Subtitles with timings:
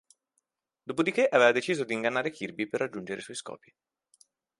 [0.81, 3.71] Dopodiché aveva deciso di ingannare Kirby per raggiungere i suoi scopi.